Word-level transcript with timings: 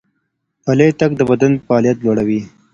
پلی 0.63 0.89
تګ 0.99 1.11
د 1.17 1.21
بدن 1.29 1.53
فعالیت 1.65 1.97
لوړوي. 2.01 2.41